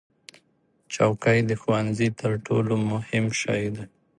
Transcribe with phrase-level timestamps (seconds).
[0.93, 3.85] چوکۍ د ښوونځي تر ټولو مهم شی دی.